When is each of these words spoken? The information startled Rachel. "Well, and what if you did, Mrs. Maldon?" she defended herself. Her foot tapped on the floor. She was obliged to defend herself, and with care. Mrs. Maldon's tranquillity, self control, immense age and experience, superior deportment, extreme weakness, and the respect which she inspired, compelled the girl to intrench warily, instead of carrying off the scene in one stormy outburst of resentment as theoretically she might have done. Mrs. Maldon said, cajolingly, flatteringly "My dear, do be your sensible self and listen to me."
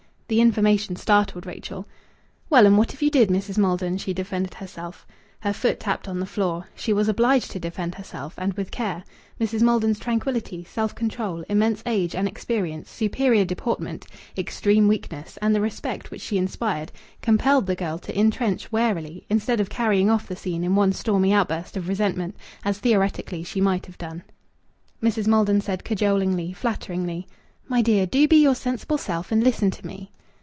The 0.31 0.39
information 0.39 0.95
startled 0.95 1.45
Rachel. 1.45 1.85
"Well, 2.49 2.65
and 2.65 2.77
what 2.77 2.93
if 2.93 3.01
you 3.01 3.09
did, 3.09 3.27
Mrs. 3.27 3.57
Maldon?" 3.57 3.97
she 3.97 4.13
defended 4.13 4.53
herself. 4.53 5.05
Her 5.41 5.51
foot 5.51 5.77
tapped 5.81 6.07
on 6.07 6.21
the 6.21 6.25
floor. 6.25 6.67
She 6.73 6.93
was 6.93 7.09
obliged 7.09 7.51
to 7.51 7.59
defend 7.59 7.95
herself, 7.95 8.35
and 8.37 8.53
with 8.53 8.71
care. 8.71 9.03
Mrs. 9.41 9.61
Maldon's 9.61 9.99
tranquillity, 9.99 10.63
self 10.63 10.95
control, 10.95 11.43
immense 11.49 11.83
age 11.85 12.15
and 12.15 12.29
experience, 12.29 12.89
superior 12.89 13.43
deportment, 13.43 14.05
extreme 14.37 14.87
weakness, 14.87 15.37
and 15.41 15.53
the 15.53 15.59
respect 15.59 16.11
which 16.11 16.21
she 16.21 16.37
inspired, 16.37 16.93
compelled 17.21 17.65
the 17.65 17.75
girl 17.75 17.99
to 17.99 18.17
intrench 18.17 18.71
warily, 18.71 19.25
instead 19.29 19.59
of 19.59 19.69
carrying 19.69 20.09
off 20.09 20.27
the 20.29 20.37
scene 20.37 20.63
in 20.63 20.75
one 20.75 20.93
stormy 20.93 21.33
outburst 21.33 21.75
of 21.75 21.89
resentment 21.89 22.37
as 22.63 22.79
theoretically 22.79 23.43
she 23.43 23.59
might 23.59 23.85
have 23.85 23.97
done. 23.97 24.23
Mrs. 25.03 25.27
Maldon 25.27 25.59
said, 25.59 25.83
cajolingly, 25.83 26.53
flatteringly 26.53 27.27
"My 27.67 27.81
dear, 27.81 28.05
do 28.05 28.29
be 28.29 28.37
your 28.41 28.55
sensible 28.55 28.97
self 28.97 29.33
and 29.33 29.43
listen 29.43 29.69
to 29.71 29.85
me." 29.85 30.09